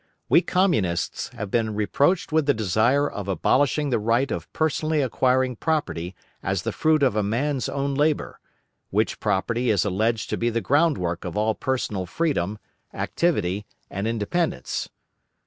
[0.29, 5.57] We Communists have been reproached with the desire of abolishing the right of personally acquiring
[5.57, 8.39] property as the fruit of a man's own labour,
[8.89, 12.57] which property is alleged to be the groundwork of all personal freedom,
[12.91, 14.89] activity and independence.